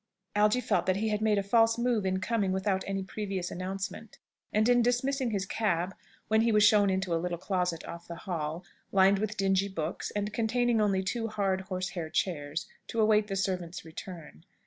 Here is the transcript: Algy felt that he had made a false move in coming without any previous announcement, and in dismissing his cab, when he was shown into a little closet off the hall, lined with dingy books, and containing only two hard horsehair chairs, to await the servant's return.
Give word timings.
Algy 0.35 0.59
felt 0.61 0.87
that 0.87 0.95
he 0.95 1.09
had 1.09 1.21
made 1.21 1.37
a 1.37 1.43
false 1.43 1.77
move 1.77 2.07
in 2.07 2.19
coming 2.19 2.51
without 2.51 2.83
any 2.87 3.03
previous 3.03 3.51
announcement, 3.51 4.17
and 4.51 4.67
in 4.67 4.81
dismissing 4.81 5.29
his 5.29 5.45
cab, 5.45 5.93
when 6.27 6.41
he 6.41 6.51
was 6.51 6.63
shown 6.63 6.89
into 6.89 7.13
a 7.13 7.21
little 7.21 7.37
closet 7.37 7.85
off 7.85 8.07
the 8.07 8.15
hall, 8.25 8.63
lined 8.91 9.19
with 9.19 9.37
dingy 9.37 9.67
books, 9.67 10.09
and 10.15 10.33
containing 10.33 10.81
only 10.81 11.03
two 11.03 11.27
hard 11.27 11.61
horsehair 11.61 12.09
chairs, 12.09 12.65
to 12.87 12.99
await 12.99 13.27
the 13.27 13.35
servant's 13.35 13.85
return. 13.85 14.43